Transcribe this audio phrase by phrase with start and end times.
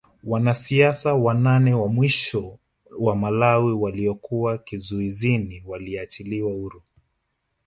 [0.23, 2.59] Wanasiasa wanane wa mwisho
[2.99, 6.81] wa Malawi waliokuwa kizuizini waliachiliwa huru